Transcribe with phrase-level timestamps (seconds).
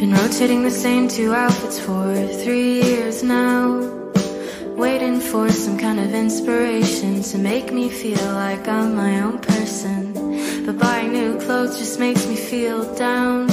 [0.00, 3.80] Been rotating the same two outfits for three years now.
[4.76, 10.12] Waiting for some kind of inspiration to make me feel like I'm my own person.
[10.66, 13.48] But buying new clothes just makes me feel down.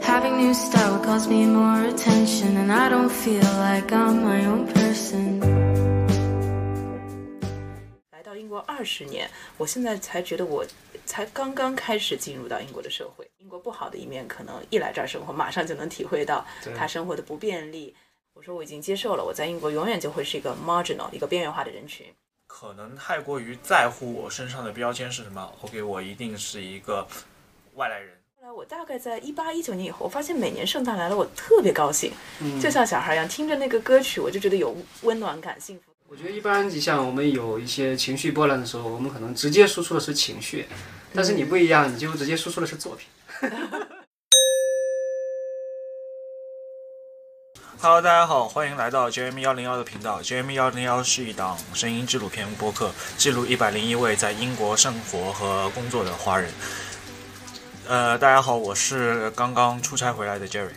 [0.00, 4.46] Having new style will cause me more attention, and I don't feel like I'm my
[4.46, 5.40] own person.
[8.12, 9.28] 来到英国二十年，
[9.58, 10.64] 我现在才觉得我
[11.11, 13.29] 才刚刚开始进入到英国的社会。
[13.39, 17.93] 英国不好的一面，可能一来这儿生活，马上就能体会到他生活的不便利。
[18.33, 22.05] 我说我已经接受了，我在英国永远就会是一个 marginal，一个边缘化的人群。
[22.47, 27.05] 可能太过于在乎我身上的标签是什么，OK，我一定是一个
[27.73, 28.17] 外来人。
[28.39, 32.13] 后来我大概在一八一九年以后，我发现每年圣诞来了，我特别高兴，
[32.61, 35.91] 就像小孩一样，听着那个歌曲，我就觉得有温暖感、幸福。
[36.07, 40.67] 我觉得一般，你像我们有一些情绪波澜的时候，我们可能直接输出的是情绪，
[41.13, 43.07] 但是你不一样，你就直接输出的是作品。
[47.81, 50.21] Hello，大家好，欢迎来到 JM 幺零幺的频道。
[50.21, 56.49] JM 幺零幺是一档声音纪录片播客，记录一百零一位在英国生活和工作的华人。
[57.87, 60.69] 呃，大家好，我是刚刚出差回来的 Jerry。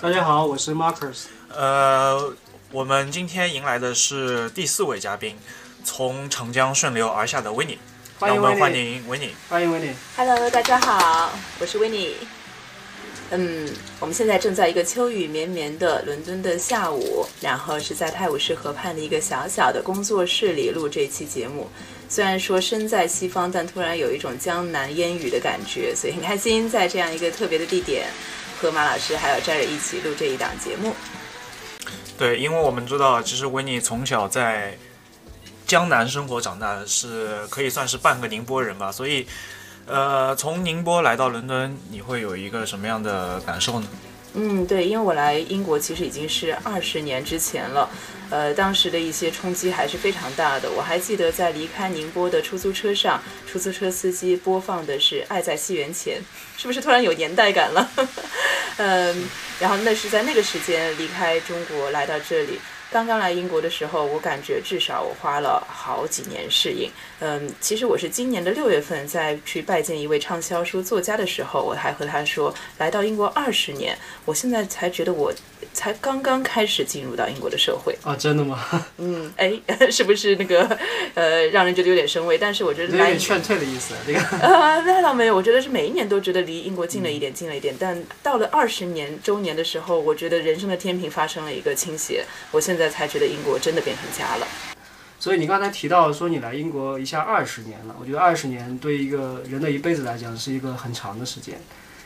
[0.00, 1.24] 大家好，我是 Marcus。
[1.48, 2.32] 呃，
[2.70, 5.36] 我们今天迎来的是第四位嘉宾，
[5.84, 7.78] 从长江顺流而下的 Winnie。
[8.24, 9.28] 欢迎欢迎 Winnie。
[9.50, 9.92] 欢迎 Winnie。
[10.16, 11.30] Hello，大家好，
[11.60, 12.12] 我是 Winnie。
[13.30, 13.68] 嗯，
[14.00, 21.68] 我们现在正在一个秋雨绵绵的伦敦的下午，然后是在泰晤士河畔的一个小小的工作室里录这期节目。
[22.08, 28.06] 虽然说身在西方，但突然有一种江南烟雨的感觉，所以很开心在这样一个特别的地点，
[28.58, 30.94] 和马老师还有 Jerry 一起录这一档节目。
[32.16, 34.78] 对，因为我们知道，其实维尼从小在
[35.66, 38.92] 江南生活长大，是可以算是半个宁波人吧。
[38.92, 39.26] 所以，
[39.86, 43.86] 呃，从宁波来到伦敦，你会有一个什么样的感受呢？
[44.36, 47.88] 嗯，对，因为我来英国其实已经是二十年之前了，
[48.30, 50.68] 呃，当时的一些冲击还是非常大的。
[50.70, 56.18] 我还记得在离开宁波的出租车上，出租车司机播放的是《爱在西元前》，
[56.60, 57.88] 是不是突然有年代感了？
[58.78, 59.24] 嗯，
[59.60, 62.58] 然后那是在那个时间离开中国来到这里。
[62.94, 66.88] 刚刚来英国的时候，我感觉至少我花了好几年适应。
[67.20, 75.32] 嗯，其实我是今年的六月份在去拜见一位畅销书作家的时候，我还和他说，来到英国二十年，我现在才觉得我
[75.72, 77.96] 才刚刚开始进入到英国的社会。
[78.02, 78.86] 啊，真的吗？
[78.98, 79.58] 嗯，哎，
[79.90, 80.78] 是不是那个
[81.14, 82.36] 呃，让人觉得有点生畏？
[82.36, 83.94] 但是我觉得来有点劝退的意思。
[84.06, 87.74] 这个呃， 那倒没有，我觉得是每一年都觉得离英国近了一点，近了一点。
[87.78, 94.46] 但到了二十年周年的时候，我觉得人生的天平发生了一个倾斜，我现在才觉得英国真的变成家了。
[95.24, 101.58] 所以你刚才提到说你来英国一下二十年了，我觉得二十年对一个人的一辈子来讲是一个很长的时间。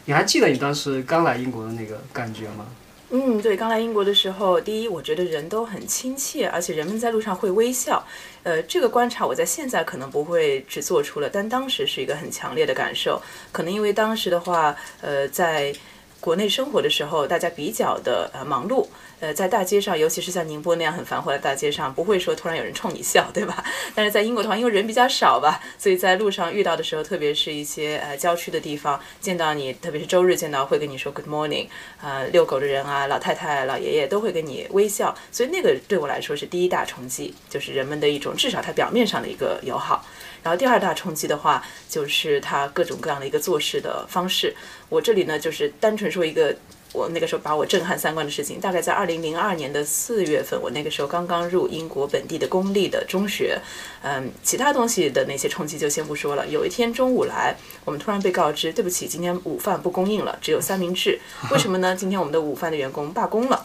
[0.05, 2.65] 你还记得你当时刚来英国的那个感觉吗？
[3.11, 8.07] 嗯，对，刚来英国的时候，第一，我觉得人都很亲切，而且人们在路上会微笑。
[8.45, 13.21] 呃，这个观察我在现在可能不会只做出了，但当时是一个很强烈的感受。
[13.51, 15.75] 可能因为当时的话，呃，在
[16.21, 18.87] 国内生活的时候，大家比较的呃忙碌。
[19.21, 23.65] 呃，在大街上，尤其是像宁波那样很繁华的大街上，不会说突然有人冲你笑，对吧？
[23.95, 31.69] 但是在英国的话，因为人比较少吧，所以在路上遇到的时候，特别是一些呃郊区的地方，见到你，特别是周日见到，会跟你说 Good morning，
[32.01, 40.05] 呃，遛狗的人啊，老太太、老爷爷都会跟你微笑，所以那个对我来说是第一大冲击，就是人们的一种至少他表面上的一个友好。
[40.41, 44.55] 然后第二大冲击的话，就是他各种各样的一个做事的方式。
[44.89, 46.57] 我这里呢，就是单纯说一个。
[46.95, 53.61] 我那个时候把我震撼三观的事情，大概在二零零二年的四月份，我那个时候刚刚入英国本地的公立的中学，
[54.03, 56.47] 嗯，其他东西的那些冲击就先不说了。
[56.49, 57.55] 有一天中午来，
[57.85, 61.21] 我们突然被告知，对不起，今天午饭不供应了，只有三明治。
[61.53, 61.95] 为什么呢？
[61.95, 63.63] 今天我们的午饭的员工罢工了。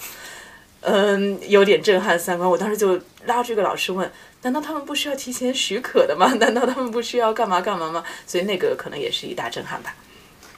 [0.82, 2.48] 嗯，有点震撼三观。
[2.48, 4.12] 我当时就拉住一个老师问：
[4.42, 6.28] 难道他们不需要提前许可的吗？
[6.42, 8.04] 难道他们不需要干嘛干嘛吗？
[8.28, 9.96] 所以那个可能也是一大震撼吧。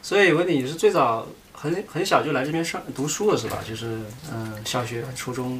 [0.05, 3.57] 所以文迪，你是最早很很小就来这边上读书了是吧？
[3.67, 3.87] 就是
[4.31, 5.59] 嗯、呃小学、初中。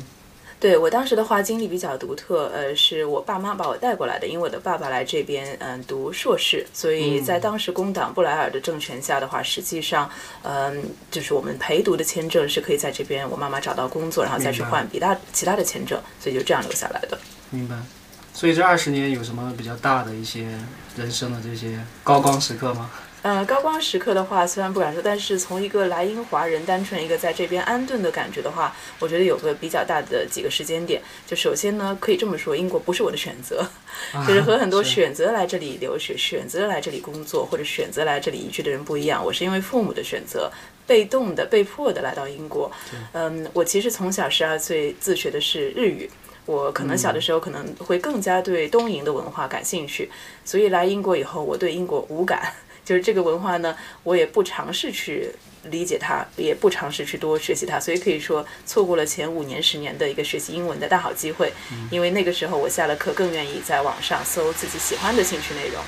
[0.59, 10.07] 对我当时的话经历比较独特，呃，是我爸妈把我带过来的，因为我的爸爸来这边嗯、读硕士，所以在当时工党布莱尔的政权下的话，实际上
[10.43, 17.17] 嗯、就是我们陪读的签证是可以在这边我妈妈找到工作，然后再去换比大其他的签证，所以就这样留下来的。
[17.49, 17.75] 明白。
[18.31, 20.45] 所以这二十年有什么比较大的一些
[20.95, 22.91] 人生的这些高光时刻吗？
[23.25, 31.01] 呃，高光时刻的话，虽然不敢说，但是从一个来英华人，单纯一个在这边安顿的感觉的话，我觉得有个比较大的几个时间点。
[31.25, 33.67] 就首先呢，可以这么说，英国不是我的选择，
[34.27, 39.25] 就是和很多选择来这里留学、选择来这里工作或者选择来这里移居的人不一样。
[39.25, 40.51] 我是因为父母的选择，
[40.85, 42.71] 被动的、被迫的来到英国。
[43.13, 46.07] 嗯，我其实从小十二岁自学的是日语。
[46.45, 50.11] 我可能小的时候可能会更加对东瀛的文化感兴趣，
[50.43, 52.53] 所以来英国以后，我对英国无感。
[52.85, 55.29] 就是这个文化呢，我也不尝试去
[55.63, 61.51] 理解它，也不尝试去多学习它，所以可以说错过了前五年、十年的一个学习英文的大好机会。
[61.89, 65.83] 因为那个时候我下了课更愿意在网上搜自己喜欢的兴趣内容。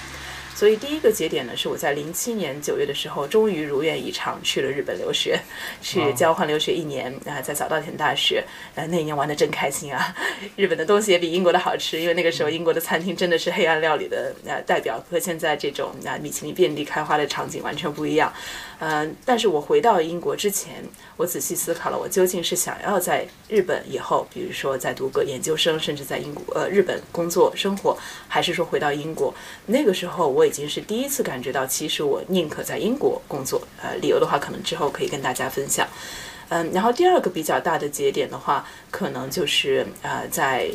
[0.57, 5.39] 所以第一个节点呢，是我在零七年九月的时候，终于如愿以偿去了日本留学，
[5.83, 8.43] 去交换留学一年啊，在早稻田大学，
[8.73, 10.15] 呃，那一年玩的真开心啊！
[10.57, 18.33] 日本的东西也比英国的好吃，因为那个时候英国的餐厅真的是黑暗料理的呃代表，和现在这种啊米其林遍地开花的场景完全不一样。
[18.79, 20.83] 嗯、但是我回到英国之前，
[21.15, 27.97] 我仔细思考了，我究竟是想要在日本以后，比如说再读个研究生，甚至在英国呃日本工作生活，
[28.27, 29.33] 还是说回到英国？
[29.65, 33.61] 那个时候我已经是第一次感觉到，其实我宁可在英国工作。
[33.81, 35.87] 呃，理由的话，可能之后可以跟大家分享。
[36.49, 40.69] 嗯，然后第二个比较大的节点的话，可能就是呃在。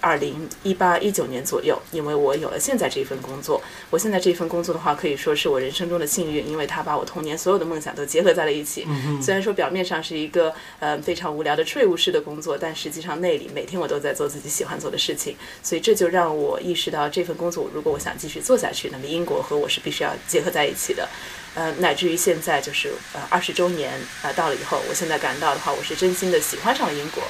[0.00, 8.86] 二零一八一九年左右，因为我有了现在这份工作，我现在这份工作的话，可以说是我人生中的幸运，因为它把我童年所有的梦想都结合在了一起。
[9.22, 21.08] 虽然说表面上是一个呃非常无聊的税务式的工作，但实际上内里每天我都在做自己喜欢做的事情，所以这就让我意识到这份工作，如果我想继续做下去，那么英国和我是必须要结合在一起的。
[21.54, 23.92] 呃，乃至于现在就是呃二十周年
[24.22, 27.24] 啊、呃、到了以后，我现在感到的话，我是真心的喜欢上了英国。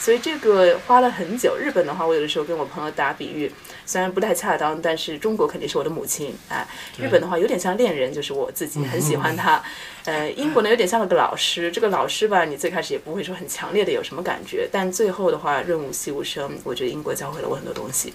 [0.00, 1.56] 所以这个花了很久。
[1.56, 3.52] 日本的话，我有的时候跟我朋友打比喻，
[3.84, 6.66] 虽然不太恰当，但是中国肯定是我的母亲啊。
[6.98, 9.62] 日本的话有点像恋人，就是我自己很喜欢他。
[10.06, 18.14] 呃，英国呢有点像了个老师，这个老师吧，你最开始也不会说很强烈的有什么感觉，但最后的话润物细无声，我觉得英国教会了我很多东西。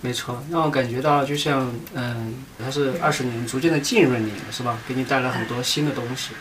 [0.00, 4.78] 没错，让我感觉到就像嗯，它是二十年逐渐的浸润你，是吧？
[4.88, 6.32] 给你带来很多新的东西。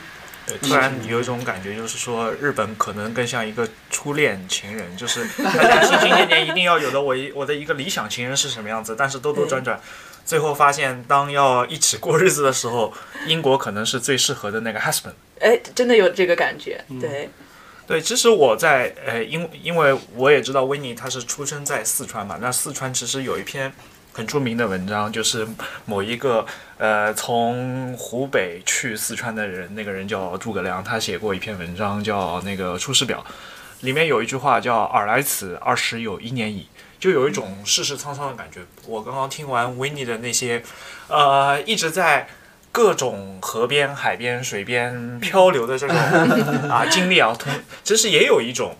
[0.47, 9.79] 对，突然有一种感觉，就是说日本可能更像一个初恋情人，就是 大家心心念念一定要有的我一我的一个理想情人是什么样子，但是兜兜转转，
[10.25, 12.93] 最后发现当要一起过日子的时候，
[13.25, 15.13] 英国可能是最适合的那个 husband。
[15.39, 17.29] 哎，真的有这个感觉，对。
[17.87, 23.71] 对，其实我在呃，因因为我也知道维尼他是出生在四川嘛，那四川其实有一篇
[24.15, 25.45] 很著名的文章，就是
[25.83, 26.45] 某一个
[26.77, 33.25] 呃从湖北去四川的人，那个人叫诸葛亮，他写过一篇文章叫那个《出师表》，
[33.85, 38.61] 里面有一句话叫“尔来此，二十有一年矣”，就有一种世事沧桑的感觉。
[38.87, 40.63] 我刚刚听完维尼的那些，
[41.09, 42.29] 呃，一直在。
[42.75, 45.95] 各种河边、海边、水边漂流的这种
[46.69, 47.49] 啊经历啊，同
[47.85, 48.75] 其实也有一种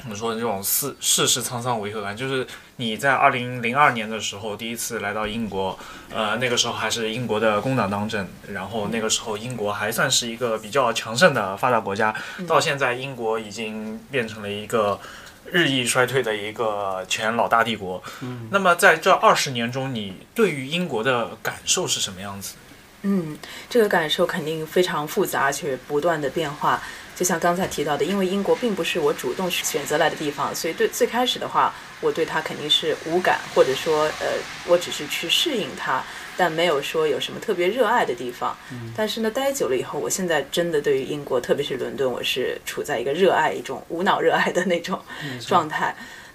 [0.00, 2.46] 怎么说这种世世事沧桑违和感，就是
[2.76, 5.78] 你在二零零二年的时候第一次来到英国，
[6.14, 12.14] 呃，那个时候还是英国的工党当政，然后那个时候英国还算是一个比较强盛的发达国家，
[12.46, 15.00] 到现在英国已经变成了一个
[15.46, 18.02] 日益衰退的一个前老大帝国。
[18.20, 22.54] 嗯，那么在这二十年中，你对于英国的感受是什么样子？
[23.02, 23.36] 嗯，
[23.68, 26.80] 这个感受肯定非常复杂，而且不断的变化。
[27.18, 34.38] 就像刚才提到的，因为英国并不是我主动选择来的地方，所以对最开始的话，我对它肯定是无感，或者说，呃，
[34.68, 36.00] 我只是去适应它，
[36.36, 38.56] 但没有说有什么特别热爱的地方。
[38.96, 44.96] 但是呢，待久了以后，我现在真的对于英国，特别是伦敦，我是处在一个热爱一种无脑热爱的那种
[45.44, 45.92] 状态。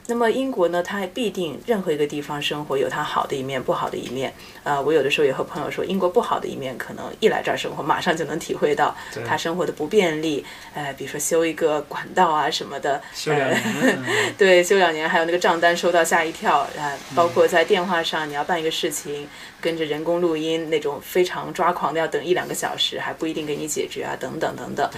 [0.07, 4.33] 那么英国呢，它必定任何一个地方生活有它好的一面，不好的一面。
[4.63, 8.95] 呃、我有的时候也和朋友说，英国不好的一面，可能一来这儿生活，马上就能体会到
[9.25, 10.45] 它生活的不便利。
[10.73, 14.05] 呃，比如说修一个管道啊什么的，修两年，嗯
[14.37, 19.27] 对，修两年，还有那个账单收到吓一跳啊、包括在电话上你要办一个事情，
[19.61, 24.89] 跟着人工录音那种非常抓狂的，要等一两个小时，还不一定给你解决啊，等等等等。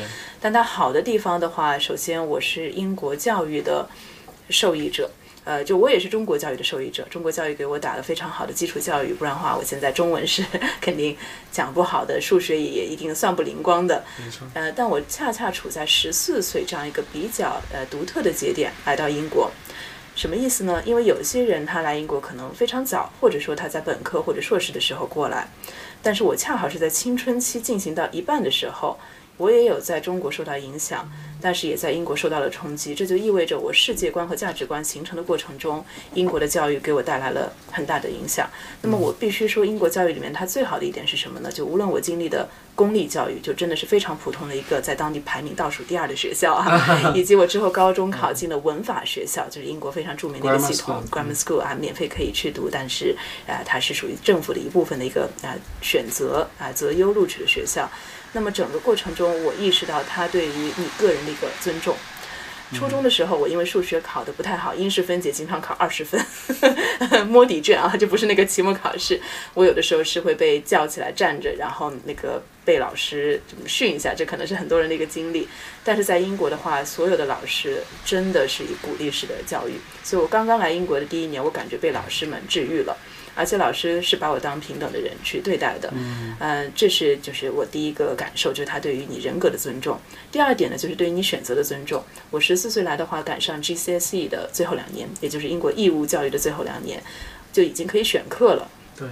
[0.42, 3.88] 但它好的地方的话，首先我是英国教育的
[4.50, 5.10] 受益者。
[5.44, 10.44] 呃，就我也是中国教育的受益者，中国教育给我打了非常好的基础教育，不然的话，我现在中文是
[10.82, 11.16] 肯定
[11.52, 14.04] 讲不好的，数学也一定算不灵光的。
[14.18, 19.52] 没错，呃，但我恰恰处在十四岁这样一个比较呃独特的节点来到英国，
[20.16, 20.82] 什么意思呢？
[20.84, 25.48] 因为有些人他来英国可能非常早，或者说他在本科或者硕士的时候过来，
[26.02, 28.98] 但是我恰好是在青春期进行到一半的时候，
[29.38, 31.08] 我也有在中国受到影响，
[31.46, 32.96] 但是也在英国受到了冲击。
[32.96, 35.86] 这就意味着我世界观和价值观形成的过程中，
[36.16, 38.50] 英国的教育给我带来了很大的影响。
[38.82, 41.52] 那么我必须说，英国教育里面它最好的一点是什么呢？
[41.52, 53.16] 就无论我经历的公立教育，就真的是非常普通的一个在当地排名倒数第二的学校啊， 以及我之后高中考进了文法学校，就是英国非常著名的一个系统 Grammar School 啊，免费可以去读，但是
[53.48, 57.88] 啊，它是属于政府的一部分的一个啊选择啊择优录取的学校。
[58.36, 61.96] 那么整个过程中，我意识到他对于你个人的一个尊重。
[62.74, 66.20] 初中的时候，我因为数学考得不太好，因式分解经常考二十分，
[67.30, 69.22] 摸底卷啊，就不是那个期末考试。
[69.54, 75.48] 我有的时候是会被叫起来站着，然后那个被老师训一下，这可能是很多人的一个经历。
[75.84, 82.98] 但是在英国的话，所有的老师真的是以鼓励式的教育，所以我刚刚来英国的第一年，我感觉被老师们治愈了。
[83.36, 85.94] 而且老师是把我当平等的人去对待的，
[86.40, 90.00] 嗯，这是就是我第一个感受，就是他对于你人格的尊重。
[90.32, 92.04] 第二点呢，就是对于你选择的尊重。
[92.32, 97.04] 我十四岁来的话，赶上 GCSE 的最后两年，也就是英国义务教育的最后两年，
[97.52, 98.70] 就已经可以选课了。
[98.98, 99.08] 对。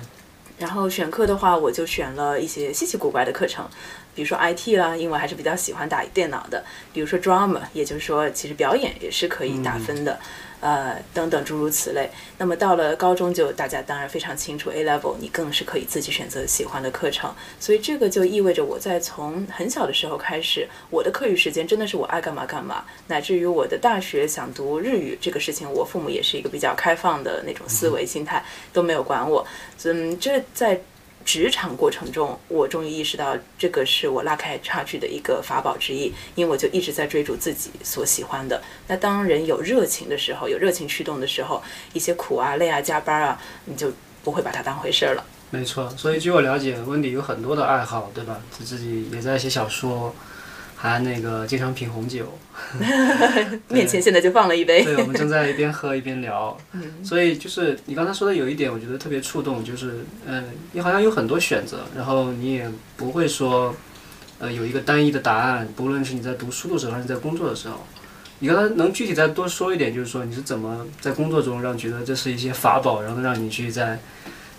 [0.60, 3.68] 然后选课的话，我就选了一些稀奇古怪的课程，
[4.14, 6.64] 比如说 IT 啦，因为还是比较喜欢打电脑的。
[6.94, 10.20] 比如说 Drama，也就是说，其实表演也是可以打分的。
[10.64, 12.10] 呃，等等诸如此类。
[12.38, 17.36] 那么到了高中，就大家当然非常清楚，A level 你更是可以自己选择喜欢的课程。
[17.60, 28.42] 所以这个就意味着我在从很小的时候开始，我的课余时间真的是我爱干嘛干嘛，乃至于我的大学想读日语这个事情，我父母也是一个比较开放的那种思维心态，
[28.72, 29.46] 都没有管我。
[29.84, 30.80] 嗯，这在。
[31.26, 38.62] 职场过程中，我终于意识到这个是我拉开差距的一个法宝之一，因为我就一直在追逐自己所喜欢的。
[38.88, 41.62] 那当人有热情的时候，有热情驱动的时候，
[41.94, 43.92] 一些苦啊、累啊、加班啊，你就
[44.24, 45.26] 不会把它当回事儿了。
[45.50, 48.42] 没错，所以据我了解，温迪有很多的爱好，对吧？
[48.58, 50.14] 他自己也在写小说。
[50.84, 52.38] 还那个经常品红酒，
[53.72, 54.84] 面前现在就放了一杯。
[54.84, 56.58] 对，我们正在一边喝一边聊。
[57.02, 63.74] 所以就是你刚才说的有一点，我觉得特别触动，就是嗯，你好像有很多选择，然后你也不会说，
[64.40, 65.66] 呃，有一个单一的答案。
[65.74, 67.82] 不论是你在读书的时候，还是在工作的时候，
[68.40, 73.98] 你刚才能具体再多说一点，就是说你是怎么在工作中让觉得这是一些法宝，然后让你去在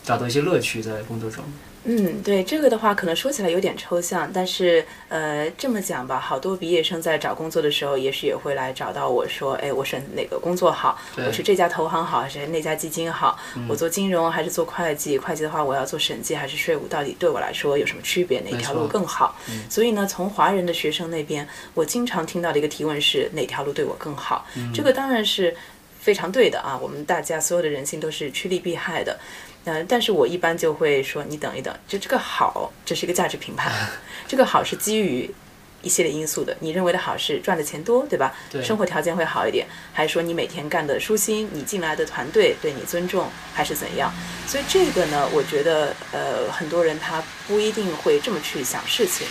[0.02, 1.44] 找到一些乐趣在工作中。
[1.86, 10.98] 嗯，对这个的话，可能说起来有点抽象，但是呃，这么讲吧，好多毕业生在找工作的时候，也许也会来找到我说，哎，我选哪个工作好？
[11.18, 13.38] 我是这家投行好，还是那家基金好？
[13.68, 15.18] 我做金融还是做会计？
[15.18, 16.88] 会计的话，我要做审计还是税务？
[16.88, 18.40] 到底对我来说有什么区别？
[18.40, 19.36] 哪条路更好？
[19.68, 24.46] 所以呢，从华人的学生那边，我经常听到的一个提问是，哪条路对我更好？
[24.72, 25.54] 这个当然是
[26.00, 29.18] 非常对的啊，我们大家所有的人性都是趋利避害的。
[29.64, 33.72] 嗯，但是我一般就会说，你等一等，就这个好，这是一个价值评判，
[34.28, 35.34] 这个好是基于。
[35.82, 38.34] 一系列因素的，你认为的好是赚的钱多，对吧？
[38.50, 38.62] 对。
[38.62, 44.10] 生活条件会好一点，还是说你每天干的舒心，你进来的团队对你尊重，还是怎样？
[44.46, 49.26] 所以这个呢，我觉得呃，很多人他不一定会这么去想事情，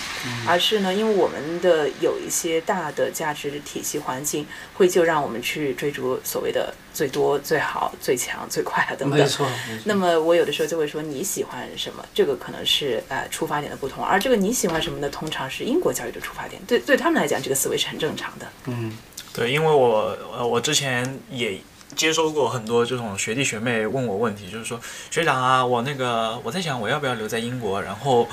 [0.48, 9.20] 而是呢，因为我们的有一些大的价值体系环境，会就让我们去追逐所谓的最多、最好、最强、最快啊等等。
[9.20, 9.48] 没错。
[9.86, 12.06] 那么我有的时候就会说你喜欢什么？
[12.14, 15.10] 这个可能是呃出发点的不同，而这个你喜欢什么呢？
[15.10, 16.62] 通常是英国教育的出发点。
[16.68, 18.48] 对，对他们来讲，这个思维是很正常的。
[18.66, 18.96] 嗯，
[19.34, 21.60] 对，因为我呃，我之前也
[21.96, 28.28] 接收过很多这种学弟学妹问我问题，就是说学长啊，我那个我在想我要不要留在英国，然后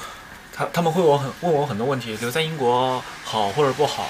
[0.52, 4.08] 他他们会我很问我很多问题，留在英国好或者不好。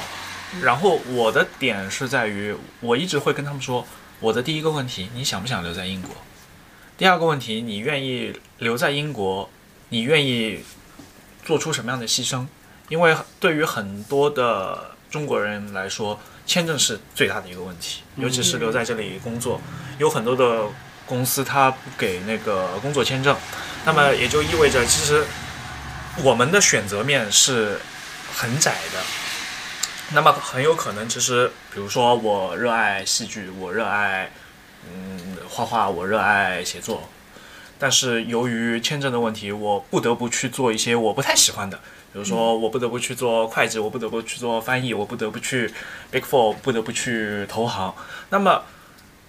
[0.62, 3.86] 然后我的点是在于，我一直会跟他们说，
[4.18, 6.10] 我的第一个问题，你想不想留在英国？
[6.98, 9.48] 第二个问题，你愿意留在英国，
[9.90, 10.64] 你愿意
[11.44, 12.46] 做出什么样的牺牲？
[12.88, 16.18] 因为对于很多的中国人来说，
[16.50, 19.60] 签证是最大的一个问题，尤其是留在这里工作，
[19.98, 20.64] 有很多的
[21.06, 23.36] 公司它不给那个工作签证，
[23.84, 25.24] 那么也就意味着其实
[26.24, 27.80] 我们的选择面是
[28.34, 28.98] 很窄的。
[30.12, 34.32] 那么很有可能，其实比如说我热爱戏剧，我热爱
[34.92, 37.08] 嗯画画，我热爱写作，
[37.80, 41.80] 但是由于签证的问题，我不得不去做一些我不太喜欢的。
[42.12, 45.72] 比如说，我不得不去做会计，我不得不去做翻译，我不得不去
[46.10, 47.94] Big Four，不得不去投行。
[48.30, 48.64] 那么，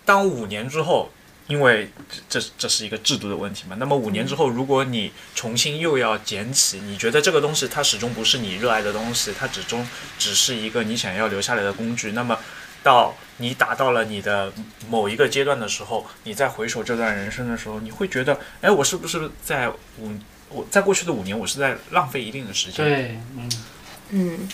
[0.03, 1.11] 当五年之后，
[1.47, 1.91] 因为
[2.27, 3.75] 这这是一个制度的问题嘛？
[3.79, 12.13] 那么五年之后，如果你重新又要捡起，你觉得这个东西它始终不是你热爱的东西，它始终只是一个你想要留下来的工具。
[12.13, 12.39] 那么，
[12.83, 14.51] 到你达到了你的
[14.89, 19.69] 某一个阶段的时候，你再回首这段人生的时候，你会觉得，哎，我是不是在
[19.99, 20.11] 五？
[20.53, 22.85] 我在过去的五年，我是在浪费一定的时间。
[22.85, 23.49] 对，嗯
[24.09, 24.49] 嗯，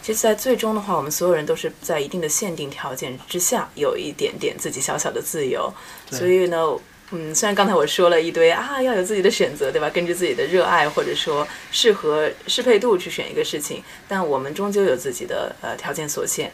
[0.00, 5.74] 其实，在最终的话，我们所有人都是在一定的限定条件之下，有一点点自己小小的自由。
[6.08, 6.78] 所以呢，
[7.10, 9.90] 嗯，虽然刚才我说了一堆啊，要有自己的选择，对吧？
[9.90, 16.52] 根据自己的热爱或者说适合适配度去选一个事情，但我们终究有自己的呃条件所限。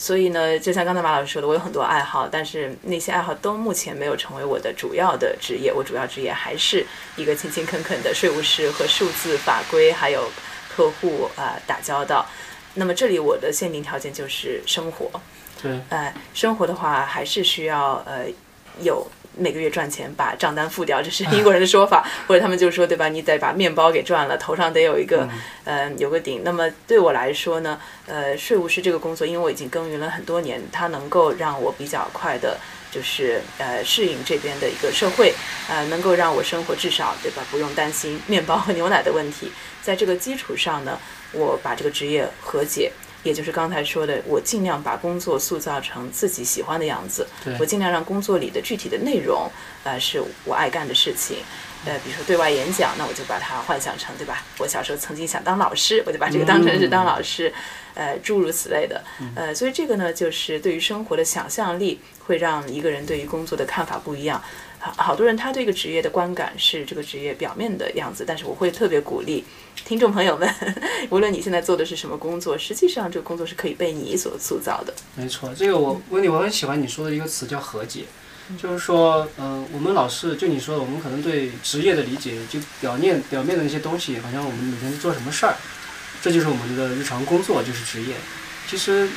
[0.00, 5.70] 所以呢，就像刚才马老师说的，我有很多爱好，但是那些爱好都目前没有成为我的主要的职业。
[5.70, 10.32] 我主要职业还是一个勤勤恳恳的税务师，和数字法规还有
[10.74, 12.24] 客户啊打交道。
[12.72, 15.10] 那么这里我的限定条件就是生活。
[15.62, 18.24] 对，哎，生活的话还是需要呃
[18.80, 19.06] 有。
[19.36, 23.08] 每个月赚钱把账单付掉，这是 英国人的说法， 或者他们就说对吧？
[23.08, 25.28] 你得把面包给赚了，头上得有一个，
[25.64, 26.42] 呃，有个顶。
[26.44, 32.58] 那么对我来说呢，呃，税务师这个工作，因为我已经耕耘了很多年，它能够让我比较快的，
[32.90, 35.32] 就是呃适应这边的一个社会，
[35.68, 37.42] 呃，能够让我生活至少对吧？
[37.50, 39.52] 不用担心面包和牛奶的问题。
[39.82, 40.98] 在这个基础上呢，
[41.32, 42.92] 我把这个职业和解。
[43.22, 47.26] 也就是刚才说的，我尽量把工作塑造成自己喜欢的样子。
[47.58, 49.50] 我尽量让工作里的具体的内容，
[49.84, 51.38] 呃，是我爱干的事情。
[51.86, 54.44] 呃，比如说对外演讲，那我就把它幻想成，对吧？
[54.58, 57.52] 我小时候曾经想当老师，我就把这个当成是当老师。
[57.94, 59.02] 呃，诸如此类的。
[59.34, 64.40] 呃，所以这个呢，就是对于生活的想象力，会让一个人对于工作的看法不一样。
[64.80, 69.44] 好，好多人他对一个职业的观感是这个职业表面的样子，但是我会特别鼓励
[69.84, 70.52] 听众朋友们，
[71.10, 74.94] 无论你现在做的是什么工作，实际上这个工作是可以被你所塑造的。
[75.14, 78.04] 没错，这个我温迪，我很喜欢你说的一个词叫和解，
[78.60, 85.56] 就是说，嗯，我们老是就你说的，我们可能对职业的理解，就表面表面的那些东西，好像我们每天做什么事儿，
[86.22, 88.14] 这就是我们的日常工作，就是职业。
[88.66, 89.08] 其实，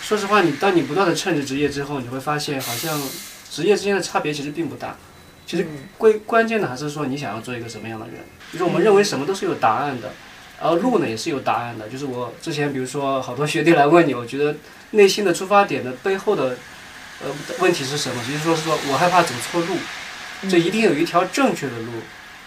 [0.00, 3.02] 说实话，你当你不断的趁着职业之后，你会发现，好像
[3.50, 4.96] 职业之间的差别其实并不大。
[5.48, 8.16] 其实关关键的还是说你想要做一个什么样的人，
[8.52, 10.10] 就是我们认为什么都是有答案的，
[10.60, 11.88] 然后路呢也是有答案的。
[11.88, 14.54] 就是我之前比如说好多学弟来问你，我觉得
[14.90, 16.58] 内心的出发点的背后的
[17.24, 18.22] 呃问题是什么？
[18.24, 19.78] 就是说是说我害怕走错路，
[20.50, 21.92] 这一定有一条正确的路，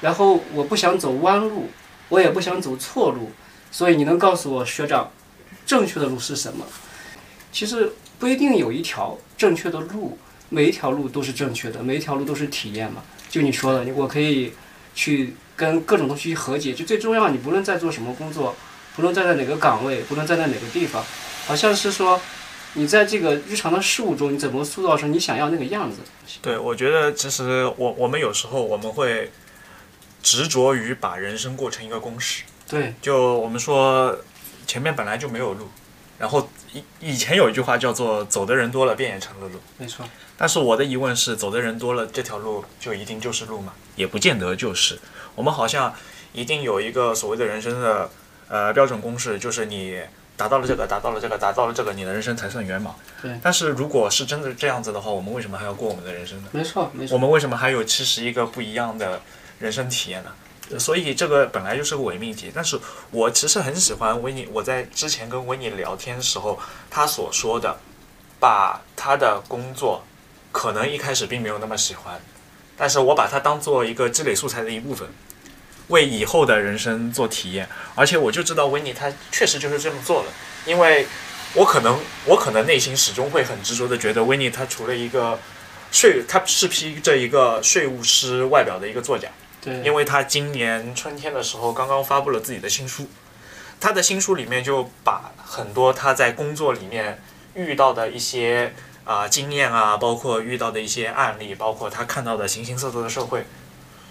[0.01, 1.71] 然后我不想走弯路，
[2.09, 3.31] 我也不想走错路，
[3.71, 5.09] 所以你能告诉我学长，
[5.65, 6.67] 正确的路是什么？
[7.51, 10.19] 其实不一定有一条正确的路。
[10.53, 13.01] 每一条路都是正确的，每一条路都是体验嘛。
[13.29, 14.51] 就你说的，我可以
[14.93, 16.73] 去跟各种东西和解。
[16.73, 18.53] 就最重要，你不论在做什么工作，
[18.93, 21.01] 不论站在哪个岗位，不论站在哪个地方，
[21.47, 22.19] 好像是说，
[22.73, 25.99] 你在这个日常的事物中，你怎么塑造成你想要那个样子？
[26.41, 29.31] 对，我觉得其实我我们有时候我们会
[30.21, 32.43] 执着于把人生过成一个公式。
[32.67, 34.17] 对，就我们说
[34.67, 35.69] 前面本来就没有路，
[36.19, 39.55] 然后以以前有一句话叫做“走的人多了，便也成了路”。
[39.79, 40.05] 没错。
[40.41, 43.73] 但是我的疑问是，走的人多了，这条路就一定就是路吗？
[43.95, 44.97] 也不见得就是。
[45.35, 45.93] 我们好像
[46.33, 48.09] 一定有一个所谓的人生的
[48.47, 50.01] 呃标准公式，就是你
[50.35, 52.91] 达到了这个，达到了这个，达到了这个，你的人生才算圆满。
[53.21, 53.39] 对。
[53.43, 56.49] 但是如果是真的这样子的话，我们为什么还要过我们的人生呢？
[56.53, 57.13] 没错，没错。
[57.13, 59.21] 我们为什么还有七十一个不一样的
[59.59, 60.79] 人生体验呢？
[60.79, 62.51] 所以这个本来就是个伪命题。
[62.51, 62.79] 但是
[63.11, 66.57] 我其实很喜欢维尼，我在之前跟维尼聊天的时候，
[66.89, 67.77] 他所说的，
[68.39, 70.01] 把他的工作。
[70.51, 72.19] 可能一开始并没有那么喜欢，
[72.77, 75.07] 但是我把它当做一个积累素材的一部分，
[75.87, 77.69] 为以后的人生做体验。
[77.95, 80.29] 而且我就知道维尼他确实就是这么做的，
[80.65, 81.07] 因为
[81.53, 85.39] 我可能 我可能内心始终会很执着的觉得维尼他除了一个
[85.91, 89.29] 税，他是披着一个税务师外表的一个作家。
[89.61, 89.81] 对。
[89.81, 93.07] 因为他今年春天的时候刚刚发布了自己的新书，
[93.79, 97.21] 他的新书里面就把很多他在工作里面
[97.53, 98.73] 遇到的一些。
[99.11, 103.45] 啊，经验啊，包括遇到的一些案例，包括他看到的形形色色的社会，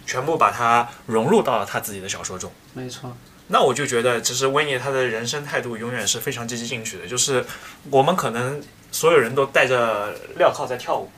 [0.05, 2.53] 全部把它融入到了他自己的小说中。
[2.75, 3.17] 没错。
[3.49, 7.07] 那我就觉得，其实维尼他的人生态度永远是非常积极进取的。
[7.07, 7.45] 就是
[7.91, 11.11] 我们可能所有人都带着镣铐在跳舞，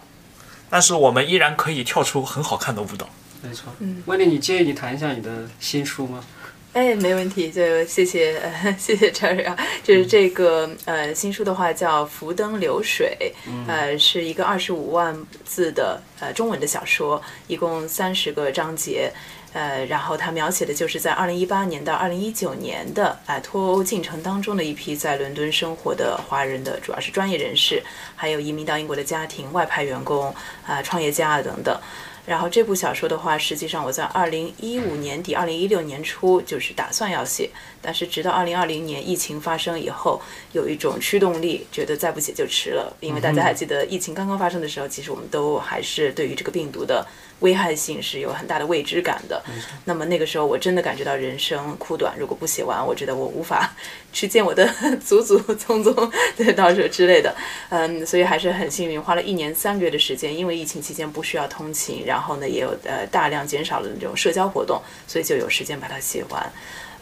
[0.70, 3.08] 但是我们依然可以跳出很好看的舞蹈。
[3.42, 3.72] 没错。
[3.80, 6.24] 嗯，维尼，你介意你谈一下你的新书吗？
[6.72, 9.54] 哎，没问题，就谢谢，呃、 谢谢 Cherry 啊。
[9.82, 13.34] 就是这个呃新书的话叫《浮灯流水》，
[13.68, 19.12] 呃，是一个二十五万字的呃中文的小说，一共三十个章节，
[19.52, 27.82] 呃，然后它描写的就是在二零一八年到二零一九年的啊脱欧进程当中的一批在伦敦生活的华人的，主要是专业人士，
[28.16, 30.34] 还有移民到英国的家庭、外派员工
[30.66, 31.78] 啊、创业家啊等等。
[32.24, 42.96] 然后这部小说的话，实际上我在二零一五年底、二零一六年初就是打算要写，但是直到二零二零年疫情发生以后，有一种驱动力，觉得再不写就迟了。
[43.00, 47.04] 因为大家还记得疫情刚刚发生的时候，其实我们都还是对于这个病毒的
[47.42, 49.40] 危害性是有很大的未知感的。
[49.84, 53.72] 那么那个时候我真的感觉到人生苦短，如果不写完，我觉得我无法
[54.12, 54.66] 去见我的
[55.04, 55.94] 祖祖宗宗，
[56.36, 57.34] 对，到时候之类的。
[57.68, 66.52] 嗯，所以还是很幸运，花了一年三个月的时间，因为疫情期间不需要通勤，然后呢也有呃大量减少了那种社交活动，所以就有时间把它写完。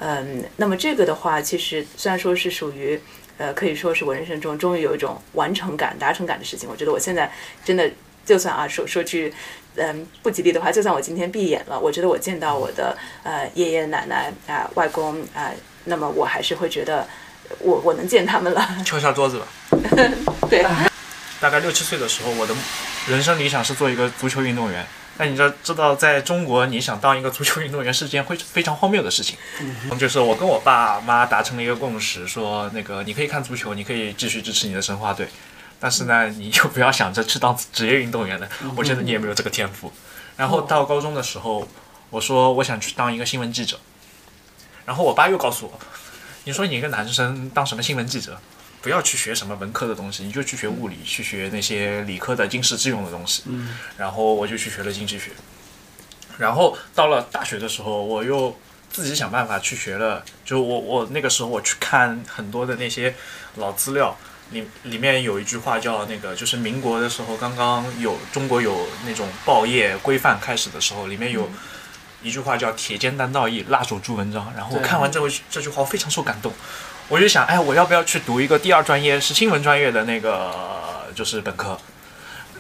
[0.03, 2.99] 嗯，那么这个的话，其实虽然说是属于，
[3.37, 6.67] 呃，可以说是我人生中终于有一种完成感、达成感的事情。
[6.71, 7.31] 我觉得我现在
[7.63, 7.91] 真的，
[8.25, 9.31] 就算啊说说句，
[9.77, 15.51] 嗯，不吉利的话，就算我今天闭眼了，我觉得我见到我的呃爷爷奶奶啊、外公啊，
[15.85, 17.07] 那么我还是会觉得
[17.61, 18.69] 我我能见他们了。
[18.85, 19.47] 敲下桌子吧。
[20.51, 20.65] 对，
[21.41, 22.55] 大概六七岁的时候，我的
[23.09, 24.85] 人生理想是做一个足球运动员。
[25.19, 29.37] 那你知知道，在中国，你想当一个足球运动员是件会非常荒谬的事情。
[29.61, 35.29] 嗯，就是我跟我爸妈达成了一个共识，说那个你可以看足球，你可以继续支持你的申花队，
[35.81, 38.49] 但是呢，你就不要想着去当职业运动员了。
[38.77, 39.93] 我觉得你也没有这个天赋。
[40.37, 41.67] 然后到高中的时候，
[42.11, 43.81] 我说我想去当一个新闻记者，
[44.85, 45.81] 然后我爸又告诉我，
[46.45, 48.39] 你说你一个男生当什么新闻记者？
[48.83, 53.43] 不要去学什么文科的东西，你就去学物理，去学那些理科的经世致用的东西。
[53.45, 53.77] 嗯。
[53.99, 55.33] 然后我就去学了经济学。
[56.39, 58.57] 然后到了大学的时候，我又
[58.91, 60.25] 自己想办法去学了。
[60.47, 63.15] 就我我那个时候我去看很多的那些
[63.57, 64.17] 老资料，
[64.53, 71.49] 里里面有一句话叫那个，就是民国的时候刚刚有中国有那种报业规范开始的时候，里面有
[72.23, 74.53] 一句话叫“铁肩担道义，辣手著文章”。
[74.57, 76.53] 然后我看完这位这句话，我非常受感动。
[77.09, 81.79] 我就想，哎，我要不要去读一个第二专业，是新闻专业的那个，就是本科。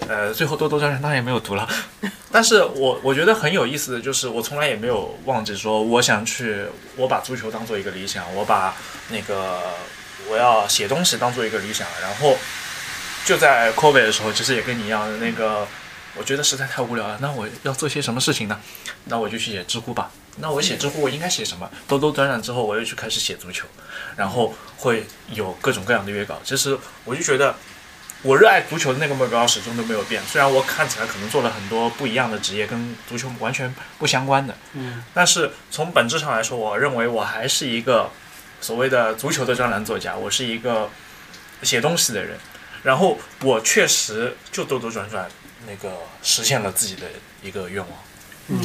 [0.08, 1.68] 呃，最后多多少少当然也没有读了。
[2.32, 6.64] 但是我我觉得很有意思的就是，我从来也没有忘记说，我想去，
[6.96, 8.74] 我把足球当做一个理想，我把
[9.10, 9.60] 那个
[10.28, 11.86] 我要写东西当做一个理想。
[12.02, 12.36] 然后
[13.24, 15.66] 就在 COVID 的时候，其实也跟你一样的那个。
[16.16, 18.60] 我觉得实在太无聊了，那我要做些什么事情呢？
[19.04, 20.10] 那我就去写知乎吧。
[20.38, 21.70] 那我写知乎，我应该写什么？
[21.86, 23.64] 兜兜转转之后，我又去开始写足球，
[24.16, 26.40] 然后会有各种各样的约稿。
[26.42, 27.54] 其实我就觉得，
[28.22, 30.20] 我热爱足球的那个目标始终都没有变。
[30.26, 38.10] 虽然我看起来可能做了很多不一样的职业，跟足球完全不相关的，嗯，但是从本质上来说，我认为我还是一个
[38.60, 40.88] 所谓的足球的专栏作家，我是一个
[41.62, 42.38] 写东西的人。
[42.82, 45.28] 然后我确实就兜兜转转。
[45.66, 47.02] 那个实现了自己的
[47.42, 47.90] 一个愿望。
[48.48, 48.58] 嗯，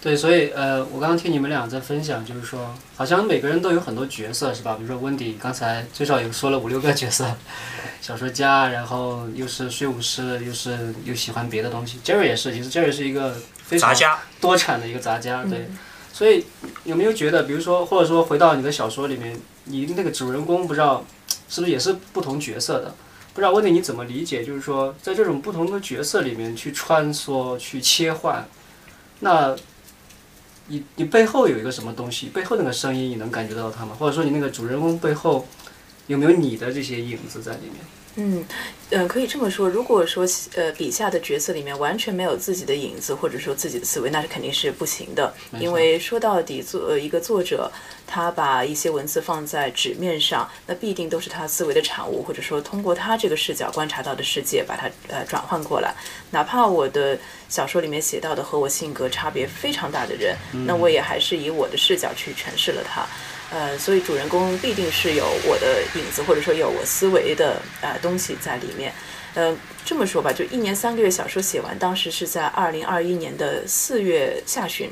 [0.00, 4.76] 对，所以呃，我刚刚听你们俩在分享，就是说，好像每个人都有很多角色，是吧？
[4.76, 7.36] 比如说温迪刚才最少有说了五六个角色，
[8.00, 11.98] 小说家，然后又是税务师，又是又喜欢别的东西。
[12.04, 13.92] Jerry 也是，其实 Jerry 是一个非常
[14.40, 15.42] 多产的一个杂家。
[15.42, 15.68] 对，
[16.14, 16.44] 所以
[16.84, 21.04] 有没有觉得，比如说，或者说回到你的小说里面，你那个主人公不知道
[21.48, 22.94] 是不是也是不同角色的？
[23.32, 24.44] 不知道问题你怎么理解？
[24.44, 28.46] 就是说，在这种不同的角色里面去穿梭、去切换，
[29.18, 29.56] 那，
[30.68, 32.28] 你你背后有一个什么东西？
[32.28, 33.96] 背后那个声音你能感觉到它吗？
[33.98, 35.48] 或者说你那个主人公背后
[36.06, 37.74] 有没有你的这些影子在里面？
[38.16, 38.44] 嗯，
[38.90, 39.68] 呃，可以这么说。
[39.68, 40.24] 如果说
[40.54, 45.34] 呃笔下的角色里面完全没有自己的影子，或者说自己的思维，那是肯定是不行的。
[45.58, 47.68] 因为说到底，作一个作者，
[48.06, 55.92] 他把一些文字放在纸面上，那必定都是他思维的产物，或者说通过他这个视角观察到的世界，把它呃转换过来。
[56.30, 63.04] 哪怕我的小说里面写到的和我性格差别非常大的人，那我也还是以我的视角去诠释了他。
[63.50, 68.92] 呃，所以主人公必定是有我的影子，或者说有我思维的呃东西在里面。
[69.34, 74.88] 呃，这么说吧，就一年三个月小说写完，当时是在二零二一年的四月下旬。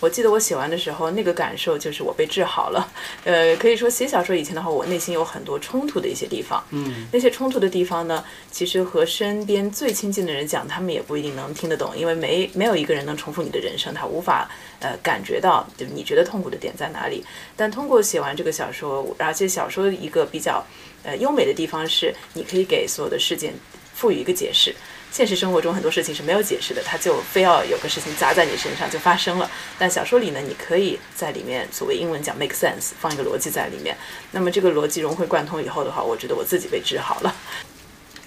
[0.00, 2.92] 我记得我写完的时候，那个感受就是我被治好了。
[3.24, 6.62] 呃，可以说写小说以前的话，我内心有很多冲突的一些地方。
[6.70, 14.46] 嗯，那些冲突的地方呢，其实和身边最亲近的人讲，他们也不一定能听得懂，因为没没有一个人能重复你的人生，他无法
[14.80, 17.24] 呃感觉到就你觉得痛苦的点在哪里。
[17.56, 20.62] 但通过写完这个小说，而且小说一个比较
[21.02, 23.54] 呃优美的地方是，你可以给所有的事件。
[23.96, 24.74] 赋予一个解释，
[25.10, 29.50] 现实生活中很多事情是没有解释的，它就非要有个事情砸在你身上就发生了。
[29.78, 33.96] 但小说里呢，你可以在里面所谓英文讲 make sense，放一个逻辑在里面。
[34.32, 37.34] 那么这个逻辑融会贯通以后的话，我觉得我自己被治好了。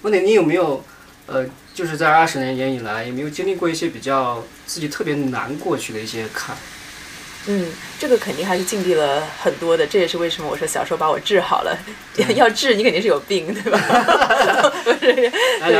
[0.02, 0.82] 问题你有没有
[1.26, 6.56] 呃，就是在二十年以来，有没有经历过一些比较自己特别难过去的一些坎？
[7.46, 11.76] 嗯，这个肯定还是经历了很多的，这也是为什么我说小时候把我治好了。
[12.36, 13.78] 要治你肯定是有病，对吧？
[14.84, 15.30] 不是，对，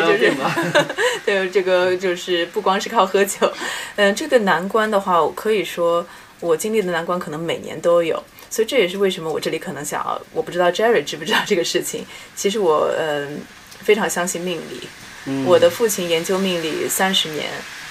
[0.06, 0.32] 就是，
[1.26, 3.52] 对，这个就是不光是靠喝酒。
[3.96, 6.04] 嗯，这个难关的话，我可以说
[6.40, 12.06] 我经历的难关可能每年都有，所以这也是为什么我这里可能想要，我不知道 Jerry 知不知道这个事情。
[12.34, 13.42] 其实我嗯
[13.80, 17.50] 非常相信命理，我的父亲研究命理三十年。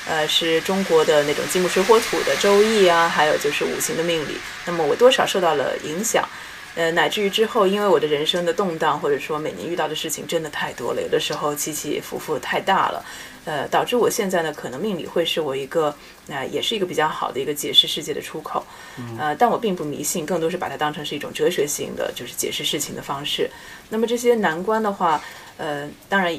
[0.10, 4.38] 呃，是中国的那种金木水火土的周易啊，还有就是五行的命理。
[4.65, 6.28] 那么我多少受到了影响，
[6.74, 13.06] 呃，乃至于之后，因为我的人生的动荡，或者说每年遇到的事情真的太多了，有的时候起起伏伏太大了，
[13.45, 15.95] 呃，导致我现在呢，可能命理会是我一个，
[16.26, 18.65] 那、也是一个比较好的一个解释世界的出口。
[19.19, 23.48] 呃，但我并不迷信，更多是把它当成是一种哲学性的，就是解释事情的方式。
[23.89, 25.22] 那么这些难关的话，
[25.58, 26.36] 呃，当然。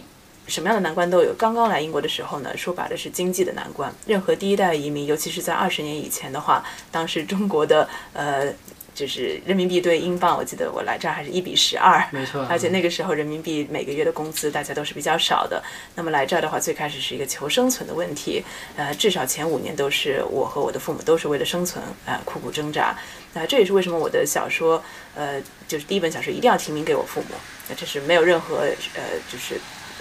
[0.50, 1.32] 什么样的难关都有。
[1.38, 3.90] 刚刚来英国的时候呢，说白了是经济的难关。
[4.06, 8.52] 任何第一代移民，尤其是在二十年以前的话，当时中国的 呃，
[8.92, 12.44] 就是人民币对英镑，我记得我来这儿还是一比十二，没错。
[12.50, 15.62] 而且那个时候人民币每个月的工资大家都是比较少的。
[15.94, 18.42] 那么来这儿的话，最开始是一个求生存的问题。
[18.76, 22.98] 呃，至少前五年都是我和我的父母都是为了生存啊苦苦挣扎。
[23.32, 24.82] 那这也是为什么我的小说，
[25.14, 27.36] 呃，就是第一本小说一定要提名给我父母。
[27.68, 29.60] 那这是没有任何呃，就是。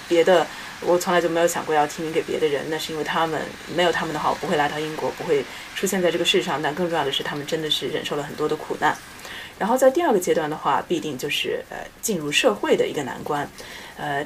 [0.10, 0.46] 别的，
[0.82, 3.40] 我从来就没有想过要提名给别的人，那是因为他们
[3.76, 5.46] 没有他们的话，我不会来到英国，不会
[5.76, 6.60] 出现在这个世上。
[6.62, 8.98] 但更重要的是，他们真的是忍受了很多的苦难。
[9.60, 13.48] 然后在第二个阶段的话，必定就是呃进入社会的一个难关。
[13.98, 14.26] 呃，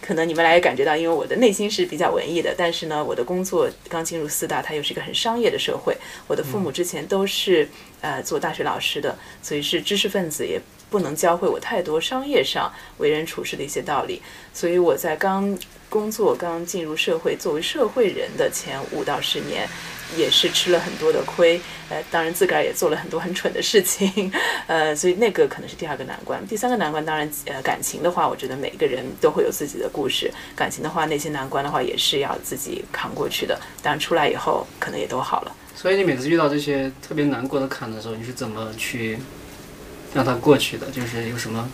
[0.00, 5.96] 可能你们来也感觉到，因为我的内心是比较文艺的，但是呢，我的工作刚进入四大，它又是一个很商业的社会。
[6.26, 7.68] 我的父母之前都是
[8.00, 10.60] 呃做大学老师的，所以是知识分子也。
[10.92, 14.20] 不能教会我太多商业上为人处事的一些道理，
[14.52, 19.66] 所以我在刚工作、刚进入社会作为社会人的前五到十年，
[20.16, 21.58] 也是吃了很多的亏。
[21.88, 24.30] 呃，当然自个儿也做了很多很蠢的事情。
[24.66, 26.46] 呃，所以那个可能是第二个难关。
[26.46, 30.30] 第三个难关，当然呃感情的话，我觉得每个人都会有自己的故事。
[30.54, 33.58] 感情的话，那些难关的话也是要自己扛过去的。
[33.82, 35.54] 当然出来以后，可能也都好了。
[35.74, 39.18] 所以你每次遇到这些特别难过的坎的时候，你是怎么去？
[40.14, 41.68] 让它过去的，就是有什么？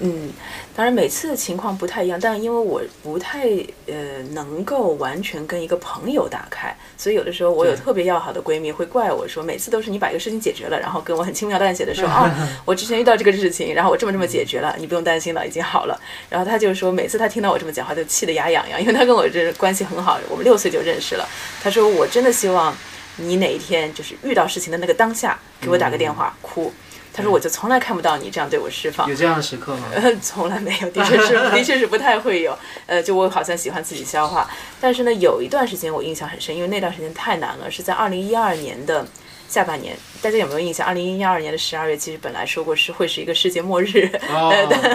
[0.00, 0.30] 嗯，
[0.74, 3.46] 当然每次的情况不太一样，但因为我不太
[3.86, 12.30] 呃能够完全跟一个朋友打开，所以有的时候我有特别要好的闺蜜会怪我说，每次都是你把一个事情解决了，然后跟我 很轻描淡写的说，哦，
[12.64, 16.00] 我之前遇到这个事情，然后我这么这么解决了，你不用担心了，已经好了。
[16.30, 21.28] 然后她就说，每次她听到我这么讲话，就气得牙痒痒，因为她跟我这关系很好，我们六岁就认识了。
[21.62, 22.74] 她说，我真的希望
[23.16, 26.72] 你哪一天就是遇到事情的那个当下，给我打个电话，哭。
[27.14, 29.88] 他说：“我就从来看不到你这样对我释放，有这样的时刻吗？
[29.94, 32.58] 呃 从来没有，的确是， 的确是不太会有。
[32.86, 39.06] 呃，就我好像喜欢自己消化，但是呢，有一段时间我印象很深，因为那段时间太难了，是在二零一二年的
[39.48, 39.94] 下半年。
[40.22, 40.86] 大家有没有印象？
[40.86, 44.52] 二零一二年的十二月，其实本来说过是会是一个世界末日， 哦，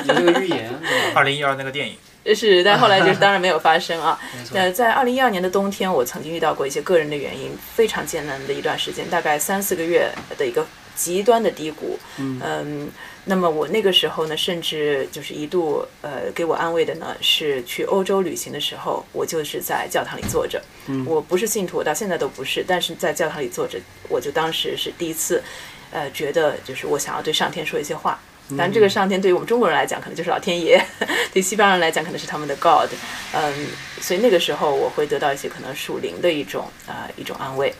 [0.07, 0.73] 有这个预言。
[1.13, 1.95] 二零一二那个电影
[2.35, 4.19] 是，但后来就是当然没有发生啊。
[4.53, 10.65] 呃，在二零一二年的冬天，我曾经遇到过一些个人的原因，非常艰难的一段时间，大概三四个月的一个。
[10.97, 12.89] 极端的低谷，嗯，
[13.25, 21.05] 那么我那个时候呢，甚至就是一度，呃，给我安慰的呢，是去欧洲旅行的时候，我就是在教堂里坐着，嗯。
[21.05, 23.77] 我不是信徒，我到现在都不是，但是在教堂里坐着，
[24.09, 25.43] 我就当时是第一次，
[25.91, 28.19] 呃，觉得就是我想要对上天说一些话，
[28.57, 30.83] 但这个上天对于我们中国人来讲，可能就是老天爷，
[31.31, 32.89] 对西方人来讲，可能是他们的 God，
[33.33, 33.67] 嗯，
[34.01, 37.73] 所以那个时候我会得到一些可能属灵的一种啊一种安慰，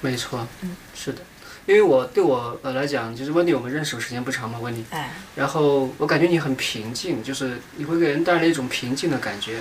[0.00, 1.20] 没错，嗯，是的。
[1.66, 4.84] 因为我对我呃来讲，就是温迪，我们认识时间不长嘛，温迪。
[4.90, 5.14] 哎。
[5.36, 9.58] 然后我感觉你很平静，就是你会给人带来一种平静的感觉，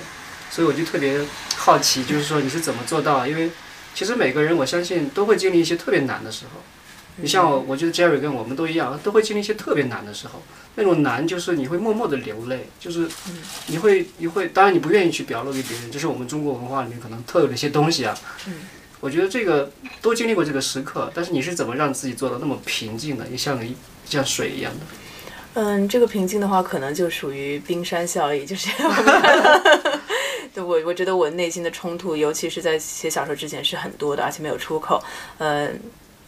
[0.49, 1.21] 所以我就特别
[1.55, 3.25] 好奇，就是说你是怎么做到？
[3.25, 3.51] 因为
[3.95, 6.61] 其实每个人我相信都会经历一些特别难的时候。
[7.17, 10.41] 你像我，我觉得 Jerry 跟我们都一样，都会经历一些特别难的时候。
[10.75, 13.07] 那种难就是你会默默的流泪，就是
[13.67, 18.17] 你会你会，当然你不愿意去表露给别人，这是我们中国文化里面可能特有的一些东西啊。
[18.47, 18.53] 嗯。
[19.03, 19.69] 我觉得这个
[20.01, 24.85] 都经历过这个时刻，但是你是怎么让自己做到那么平静的，也像一像水一样的？
[25.55, 28.69] 嗯，这个平静的话，可能就属于冰山效应，就是
[30.55, 35.03] 对我，我觉得我内心的冲突，尤其是在写小说之前是很多的，而且没有出口。
[35.37, 35.77] 嗯，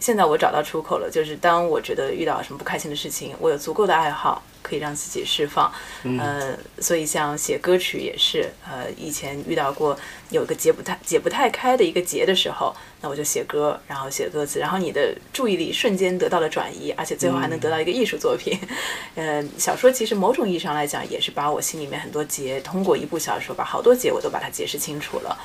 [0.00, 4.42] 现在我找到出口了，就是当我觉得遇到什么不开心的事情，我有足够的爱好。
[4.68, 5.72] 可以让自己释放，
[6.18, 9.96] 呃，所以像写歌曲也是，呃，以前遇到过
[10.30, 18.58] 有个解不太解不太开的一个结的时候，那我就写歌，然后写歌词，然后你的注意力瞬间得到了转移，而且最后还能得到一个艺术作品。
[19.14, 25.38] 呃，小说其实某种意义上来讲，也是把我心里面很多结，通过一部小说把好多结我都把它解释清楚了。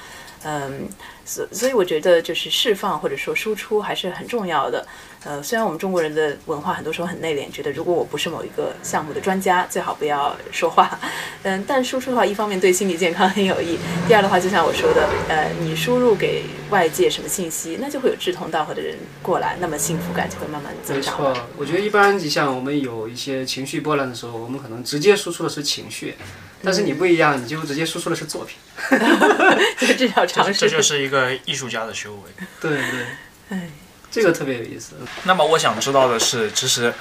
[0.43, 0.87] 嗯，
[1.25, 4.85] 所所以我觉得就是释放或者说输出还是很重要的。
[5.23, 10.99] 呃，虽然我们中国人的文化很多时候很内敛，觉得如果我不是某一个项目的专家，最好不要说话。
[11.43, 21.15] 嗯，但输出的话，一方面对心理健康很有益，第二的话，就像我说的，呃，你输入给外界什么信息，那就会有志同道合的人过来，那么幸福感就会慢慢增长。
[21.15, 26.15] 没错，我觉得一般你像我们有一些情绪波澜的时候，我们可能直接输出的是情绪，
[26.63, 28.57] 但是你不一样，你就直接输出的是作品。
[29.97, 30.61] 至少尝试。
[30.61, 32.21] 这就是一个艺术家的修为。
[32.59, 33.05] 对对，
[33.49, 33.69] 哎。
[34.11, 34.95] 这个特别有意思。
[35.23, 36.93] 那么我想知道的是，其实，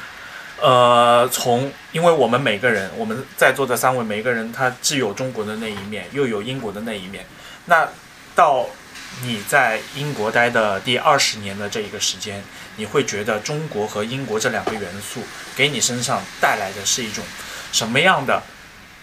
[0.61, 7.27] 呃，从因为我们每个人，我们在座的三位，每个人他既有中国的那一面，又有英国的那一面。
[7.67, 7.89] 那
[8.37, 8.67] 到
[9.23, 12.45] 你在英国待的第二十年的这一个时间，
[12.77, 15.21] 你会觉得中国和英国这两个元素
[15.57, 17.25] 给你身上带来的是一种
[17.73, 18.41] 什么样的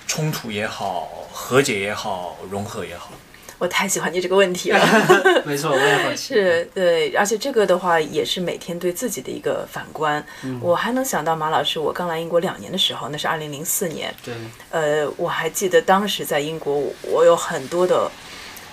[0.07, 3.11] 冲突也好，和解也好，融合也好？
[3.59, 4.79] 我太喜欢你这个问题了，
[5.45, 10.23] 没错，我也好是对，而且这个的话也是每天对自己的一个反观。
[10.61, 14.13] 我还能想到马老师，我刚来英国两年的时候，那是二零零四年。
[14.23, 14.33] 对。
[14.69, 18.09] 呃，我还记得当时在英国，我有很多的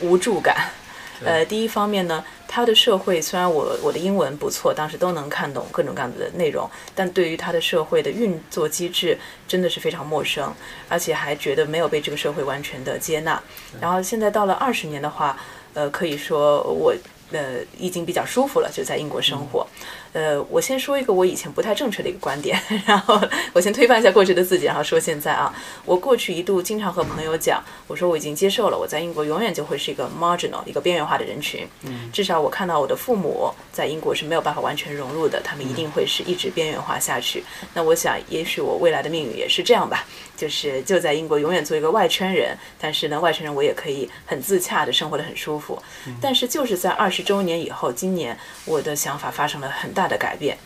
[0.00, 0.70] 无助感。
[1.24, 10.52] 呃，第一方面呢，他的社会虽然我我的英文不错，当时都能看懂各种各样的内容，但对于他的社会的运作机制真的是非常陌生，
[10.88, 13.42] 而且还觉得没有被这个社会完全的接纳。
[13.80, 15.36] 然后现在到了二十年的话，
[15.74, 16.94] 呃，可以说我。
[17.32, 19.66] 呃，已经比较舒服了，就在英国生活。
[20.14, 23.20] 呃，我先说一个我以前不太正确的一个观点， 然后
[23.52, 25.52] 我先推翻一下过去的自己，然后说现在啊，
[25.84, 31.66] 我过去一度经常和朋友讲，我说我已经接受了，我在英国永远就会是一个 marginal，一个边缘化的人群。
[31.82, 37.42] 嗯，至少我看到我的父母在英国是没有办法完全融入的，他们一定会是一直边缘化下去。
[37.74, 40.06] 那我想，也许我未来的命运也是这样吧。
[40.36, 45.80] 就是就在英国永远做一个外圈人，但是呢，外圈人我也可以很自洽的生活的很舒服。
[46.20, 50.56] 但是就是在二十周年以后，今年我的想法发生了很大的改变。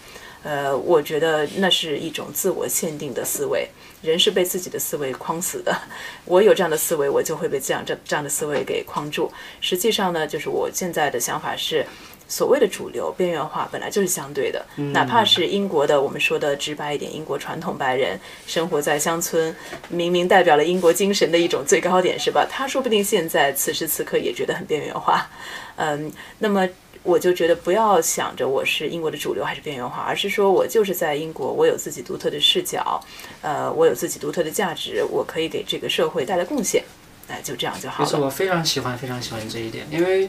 [0.42, 3.68] 呃，我觉得那是一种自我限定的思维，
[4.02, 5.76] 人是被自己的思维框死的。
[6.24, 9.30] 我有这样的思维，我就会被这样这这样的思维给框住。
[9.60, 11.84] 实际上呢，就是我现在的想法是。
[12.30, 19.56] 所谓的主流边缘化本来就是相对的，哪怕是英国的，我们说的直白一点，英国传统白人生活在乡村，
[19.88, 22.46] 明明代表了英国精神的一种最高点，是吧？
[22.46, 25.26] 他说不定现在此时此刻也觉得很边缘化。
[25.76, 26.68] 嗯，那么
[27.08, 33.00] 我就觉得不要想着我是英国的主流还是边缘化，而是说我就是在英国，我有自己独特的视角，
[33.40, 36.84] 呃，我有自己独特的价值，我可以给这个社会带来贡献，
[37.28, 38.06] 哎，就这样就好了。
[38.06, 40.28] 没错，我非常喜欢，非常喜欢这一点，因为。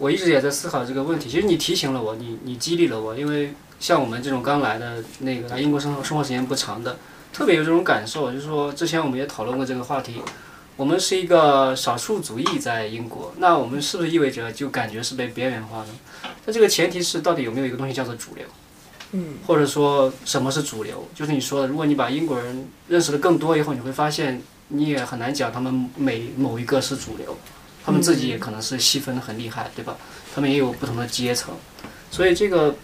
[0.00, 1.28] 我一直也在思考这个问题。
[1.28, 6.96] 其实你提醒了我，你你激励了我，因为像我们这种刚来的那个来英国生活生活时间不长的，
[7.32, 8.30] 特别有这种感受。
[8.30, 10.22] 就是说，之前我们也讨论过这个话题，
[10.78, 15.88] 我们是一个少数族裔在英国，那我们是不是意味着就感觉是被边缘化呢？
[16.46, 18.46] 那这个前提是到底有没有一个东西叫做主流？
[19.10, 19.38] 嗯。
[19.44, 21.08] 或者说什么是主流？
[21.16, 27.36] 就是你说的，如果你把英国人认识的更多以后，你会发现你也很难讲他们每某一个是主流。
[27.84, 29.96] 他们自己也可能是细分的很厉害，对吧？
[30.32, 31.54] 他们也有不同的阶层，
[32.08, 32.76] 所以这个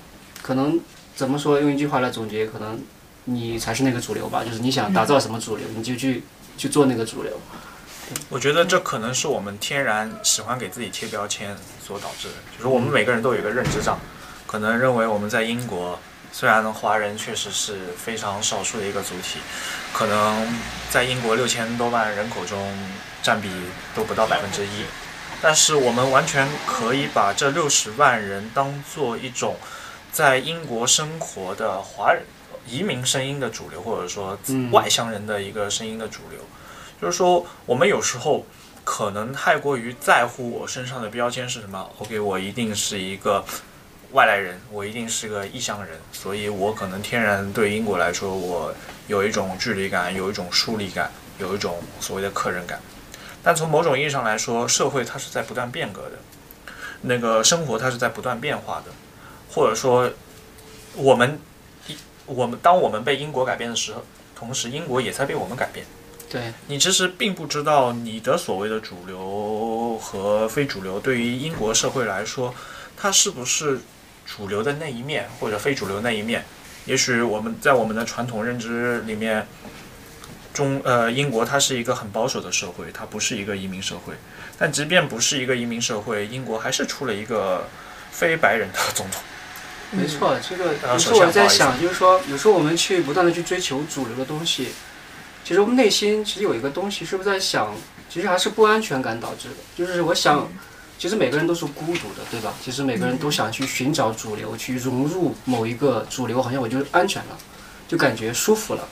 [0.43, 0.81] 可能
[1.15, 1.61] 怎么说？
[1.61, 2.83] 用一句话来总结，可能
[3.27, 4.43] 你才是那个主流吧。
[4.43, 6.25] 就是你想打造什么主流，你就去
[6.57, 7.39] 去做那个主流。
[8.29, 12.35] 我觉得这可能是我们天然喜欢给自己贴标签所导致的。
[12.57, 13.99] 就是我们每个人都有一个认知障，
[14.47, 15.99] 可能认为我们在英国，
[16.33, 19.41] 虽然华人确实是非常少数的一个主体，
[19.93, 20.59] 可能
[20.91, 22.75] 在英国六千多万人口中。
[23.25, 23.49] 占比
[23.95, 24.85] 都不到百分之一，
[25.41, 29.57] 但是我们完全可以把这六十万人当做一种
[30.13, 32.23] 在英国生活的华人
[32.69, 34.39] 移民声音的主流，或者说
[34.73, 36.39] 外乡人的一个声音的主流。
[37.01, 38.47] 就是说，我们有时候
[38.83, 41.91] 可能太过于在乎我身上的标签是什么。
[41.99, 43.45] OK，我一定是一个
[44.13, 48.73] 外来人，我一定是个异乡人，所以我可能天然对英国来说，我
[49.07, 52.81] 有一种距离感，有一种疏离感，有一种所谓的客人感。
[53.43, 58.93] 但从某种意义上来说，社会它是在不断变革的，那个生活它是在不断变化的，
[59.51, 60.11] 或者说，
[60.95, 61.39] 我们
[61.87, 64.03] 一我们当我们被英国改变的时候，
[64.35, 65.85] 同时英国也在被我们改变。
[66.35, 72.53] 对你其实并不知道你的所谓的主流和非主流，对于英国社会来说，
[72.97, 73.79] 它是不是
[74.27, 76.45] 主流的那一面或者非主流那一面？
[76.87, 79.47] 也许我们在我们的传统认知里面。
[80.55, 84.15] 中呃，英国它是一个很保守的社会，它不是一个移民社会。
[84.57, 87.67] 但即便不是一个移民社会，英国还是出了一个
[88.13, 89.21] 非白人的总统。
[89.91, 94.69] 没错，这个有时候我在想，就是说，有时候我们去不断的去追求主流的东西，
[95.45, 97.71] 其实我们内心其实有一个东西，是不是在想，
[98.09, 99.55] 其实还是不安全感导致的。
[99.77, 100.49] 就是我想，
[100.99, 102.55] 其实每个人都是孤独的，对吧？
[102.63, 107.37] 其实每个人都想去寻找主流，去融入某一个主流，好像我就安全了，
[107.87, 108.89] 就感觉舒服了。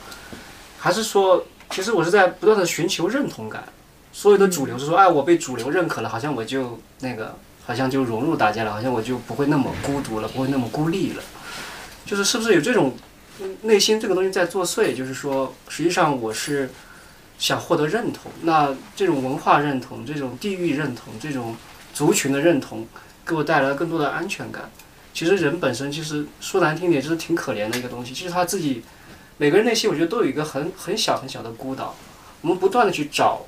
[0.78, 3.64] 还是说，其实我是在不断的寻求认同感。
[4.12, 7.34] 所有的主流是说，哎，我被主流认可了，好像我就那个，
[7.64, 11.22] 好像就融入大家了，好像我就不会那么孤独了，不会那么孤立了。
[12.05, 12.94] 就是是不是有这种
[13.62, 14.95] 内心这个东西在作祟？
[14.95, 16.70] 就是说，实际上我是
[17.38, 18.30] 想获得认同。
[18.43, 21.57] 那这种文化认同、这种地域认同、这种
[21.93, 22.86] 族群的认同，
[23.26, 24.70] 给我带来了更多的安全感。
[25.14, 28.14] 其实人本身其实说难听点，就是挺可怜的一个东西。
[28.14, 28.82] 其实他自己
[29.38, 31.95] 每个人内心，我觉得都有一个很很小很小的孤岛。
[32.40, 33.43] 我们不断的去找。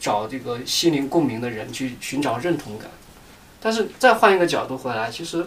[0.00, 2.88] 找这个心灵共鸣的人去寻找认同感，
[3.60, 5.44] 但是再换一个角度回来，其实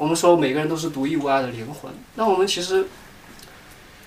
[0.00, 1.92] 我们说每个人都是独一无二的灵魂。
[2.14, 2.86] 那我们其实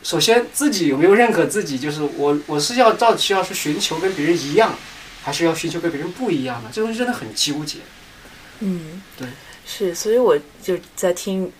[0.02, 1.78] 首先自己有没有认可自己？
[1.78, 4.74] 就是我我是要到底需要去寻求跟别人一样，
[5.22, 6.70] 还是要寻求跟别人不一样呢？
[6.74, 7.78] 这东西真的很纠结。
[8.60, 9.28] 嗯，对，
[9.68, 11.52] 是，所以我就在听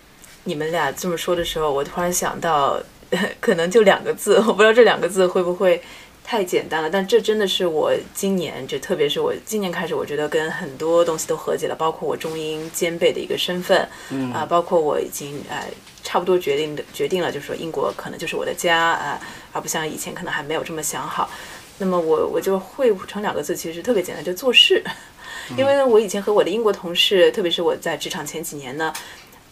[0.42, 2.82] 你们俩这么说的时候，我突然想到，
[3.40, 5.80] 可能就两个字，我不知道这两个字会不会。
[6.24, 13.86] 太简单了，但这真的是我今年，就特别是我今年开始，我觉得跟很多东西都和解了，包括我中英兼备的一个身份，
[14.32, 15.68] 啊，包括我已经呃
[16.02, 19.20] 差不多决定的决定了，就是说英国可能就是我的家啊，
[19.52, 21.28] 而不像以前可能还没有这么想好。
[21.76, 24.82] 那么我我就汇成两个字，其实特别简单，就做事。
[25.58, 28.90] 因为呢，我以前和我的英国同事，特别是我在职场前几年呢。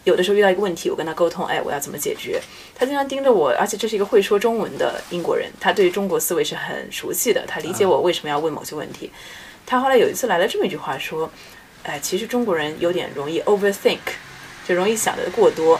[0.03, 2.41] 有的时候遇到一个问题，我跟他沟通，哎，我要怎么解决？
[2.75, 9.09] 他经常盯着我，而且这是一个会说中文的英国人，他对中国思维是很熟悉的，他理解我为什么要问某些问题。
[9.65, 11.31] 他后来有一次来了这么一句话说，
[11.83, 13.99] 哎，其实中国人有点容易 overthink，
[14.67, 15.79] 就容易想的过多。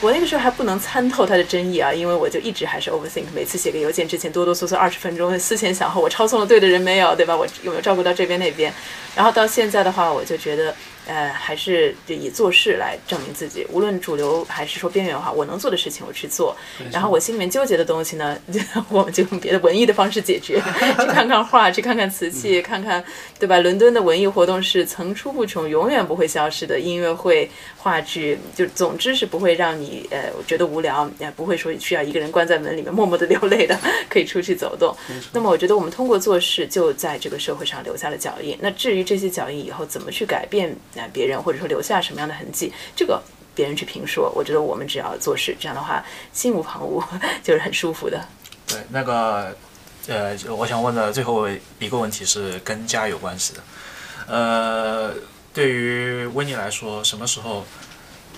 [0.00, 7.36] 我那个时候还不能参透他的真意啊，因为我就一直还是 overthink，每次写个邮件之前哆哆嗦嗦二十分钟，思前想后，我抄送了对的人没有，对吧？
[7.36, 8.72] 我有没有照顾到这边那边？
[9.16, 10.72] 然后到现在的话，我就觉得。
[11.10, 16.56] 呃，还是就以做事来证明自己，无论主流还是说边缘化，我能做的事情我去做。
[16.92, 18.38] 然后我心里面纠结的东西呢，
[18.88, 20.62] 我们就用别的文艺的方式解决，
[21.00, 23.02] 去看看画，去看看瓷器，看看
[23.40, 23.58] 对吧？
[23.58, 26.78] 伦敦的文艺活动是层出不穷，永远不会消失的。
[26.78, 33.76] 音乐会、话剧，就总之是不会让你呃觉得无聊，也不会说需要一个人关在门里面默默的 流泪的，
[34.08, 34.94] 可以出去走动。
[35.32, 38.56] 那么我觉得我们通过做事就在这个社会上留下了脚印。
[38.60, 40.76] 那至于这些脚印以后怎么去改变？
[41.08, 43.22] 别人或者说留下什么样的痕迹，这个
[43.54, 44.30] 别人去评说。
[44.34, 47.04] 我觉得我们只要做事，这样的话心无旁骛，
[47.42, 48.26] 就是很舒服的。
[48.66, 49.56] 对，那个
[50.06, 51.48] 呃，我想问的最后
[51.78, 53.62] 一个问题是跟家有关系的。
[54.26, 55.12] 呃，
[55.52, 57.64] 对于温妮来说，什么时候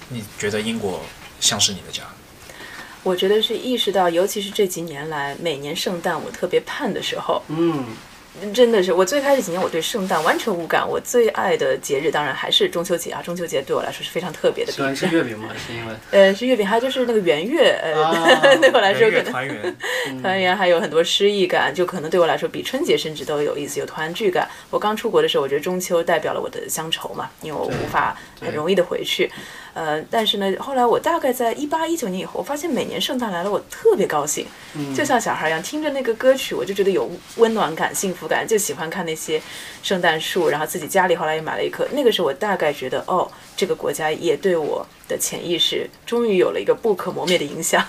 [0.09, 1.03] 你觉得英国
[1.41, 2.03] 像是你的家？
[3.03, 7.43] 我觉得是意识到，尤其是这几年来，每年圣诞我特别盼的时候。
[7.49, 7.85] 嗯。
[8.55, 10.89] 真的是，我最开始几年我对圣诞完全无感。
[10.89, 13.21] 我最爱的节日当然还是中秋节啊！
[13.23, 14.73] 中秋节对我来说是非常特别的。
[14.73, 15.51] 喜欢吃月饼吗？
[15.67, 15.95] 是因为？
[16.11, 19.77] 呃，是月饼，还有就是那个圆月，呃， 对我来说可能团圆，
[20.23, 24.49] 团圆还有很多诗意感，就可能对我来说比春节甚至都有意思，有团聚感。
[24.71, 29.31] 我刚出国的时候，我觉得中秋代表了我的乡愁嘛，因为我无法很容易的回去。
[29.75, 34.47] 呃，但是呢，后来我大概在一八一九年以后，我发现每年圣诞来了，我特别高兴，
[34.95, 39.41] 就像小孩一样，听着那个歌曲，我就觉得有温暖感、幸福感，就喜欢看那些
[39.83, 41.87] 圣诞树，然后自己家里后来也买了一棵。
[41.93, 47.83] 那个时候我大概觉得，哦，这个国家也对我的潜意识终于有了一个不可磨灭的影响。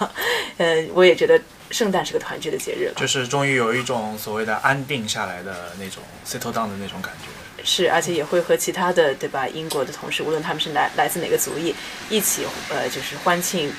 [0.58, 7.28] 嗯， 我也觉得圣诞是个团聚的节日了，就是终于有一种所谓的安定下来的那种 settle down 的那种感觉。
[7.64, 9.48] 是，而且也会和其他的，对吧？
[9.48, 11.74] 英国的同事，无论他们是来来自哪个族裔，
[12.10, 13.72] 一起，呃，就是欢庆，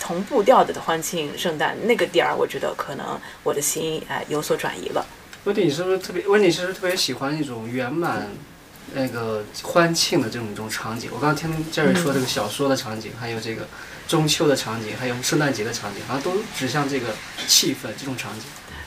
[0.00, 5.06] 同步调的欢庆圣诞那个点儿，我觉得可能我的心哎有所转移了。
[5.44, 6.26] 温迪，你是不是特别？
[6.26, 8.28] 温迪是不是特别喜欢那种圆满，
[8.94, 11.10] 那个欢庆的这种一种场景？
[11.12, 13.68] 我刚刚听杰瑞说这个小说的场景，还有这个
[14.08, 17.14] 中秋的场景，还有圣诞节的场景，好像都指向这个
[17.46, 18.46] 气氛这种场景。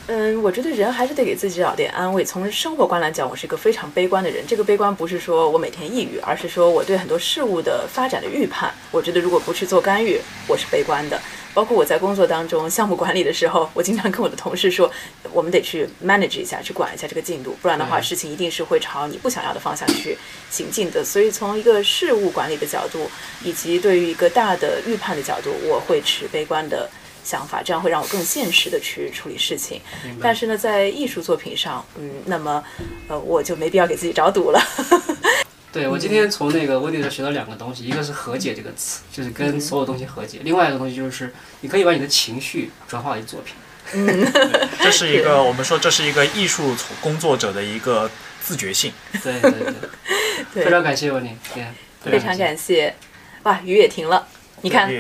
[0.10, 2.24] 嗯，我觉得人还是得给自己找点安慰。
[2.24, 4.41] 从生活观来讲，我是一个非常悲观的人。
[4.47, 8.74] 这个悲观不是说我每天抑郁，而是说我对很多事物的发展的预判。
[8.89, 11.20] 我觉得如果不去做干预，我是悲观的。
[11.53, 14.89] 包括我在工作当中项目管理的时候，我经常跟我的同事说，
[15.34, 20.18] 我们得去 manage 一下，去管一下这个进度，不然的话，事情一定是会朝你不想要的方向去
[20.49, 21.03] 行进的。
[21.03, 23.12] 所以从一个事物管理的角度，
[23.43, 26.89] 以及对于一个大的预判的角度，我会持悲观的。
[27.28, 29.82] 想法，这样会让我更现实的去处理事情。
[30.21, 32.63] 但是呢，在艺术作品上，嗯，那么，
[33.09, 34.61] 呃，我就没必要给自己找堵了。
[35.73, 43.53] 对我今天从那个温迪这学到两个东西，一个是和解这个词，就是跟所有东西和解；另外一个东西就是你可以把你的情绪转化为作品。
[43.93, 44.32] 嗯，
[44.80, 48.09] 这是一个我们说这是一个艺术工作者的一个
[48.41, 48.93] 自觉性。
[49.21, 50.63] 对对对。
[50.63, 51.36] 非常感谢我你，
[52.01, 52.95] 非常感谢。
[53.43, 54.28] 哇，雨也停了，
[54.61, 54.91] 你看，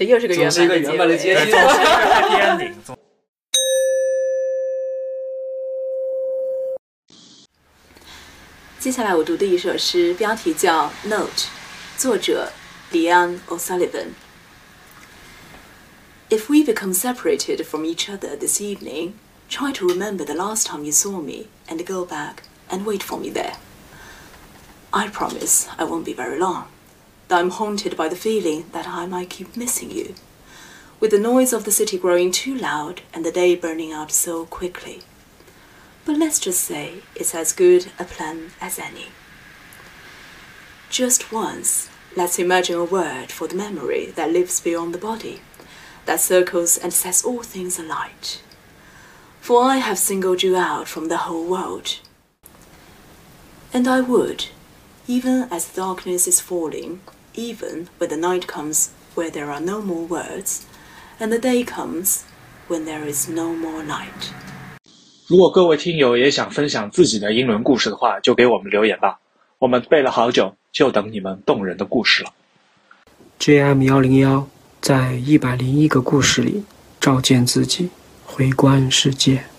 [0.00, 0.44] 这又是个圆
[0.96, 1.52] 满的结局。
[8.78, 11.28] 接下来我读的一首诗，标题叫《Note》，
[11.96, 12.52] 作者
[12.92, 19.14] Leon O'Sullivan。If we become separated from each other this evening,
[19.48, 23.18] try to remember the last time you saw me and go back and wait for
[23.18, 23.54] me there.
[24.90, 26.68] I promise I won't be very long.
[27.31, 30.15] Though I'm haunted by the feeling that I might keep missing you,
[30.99, 34.45] with the noise of the city growing too loud and the day burning out so
[34.47, 35.03] quickly.
[36.03, 39.07] But let's just say it's as good a plan as any.
[40.89, 45.39] Just once, let's imagine a word for the memory that lives beyond the body,
[46.07, 48.43] that circles and sets all things alight.
[49.39, 51.99] For I have singled you out from the whole world.
[53.73, 54.47] And I would,
[55.07, 56.99] even as darkness is falling,
[57.35, 60.61] even when the night comes where there are no more words,
[61.19, 62.23] and the day comes
[62.67, 64.31] when there is no more night.
[65.27, 69.19] 如果各位听友也想分享自己的英伦故事的话，就给我们留言吧。
[69.59, 72.33] 我们背了好久，就等你们动人的故事了。
[73.39, 74.47] JM 幺零幺
[74.81, 76.63] 在一百零一个故事里
[76.99, 77.89] 照见自己，
[78.25, 79.50] 回观世界。